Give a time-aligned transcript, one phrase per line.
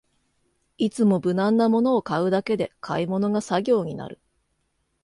[0.79, 4.19] いつも無難なものを買うだけで買い物が作業になる